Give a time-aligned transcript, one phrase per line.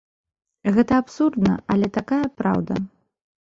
[0.77, 2.73] Гэта абсурдна, але такая праўда.